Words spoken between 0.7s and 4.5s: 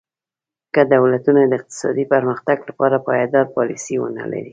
که دولتونه د اقتصادي پرمختګ لپاره پایداره پالیسي ونه لري.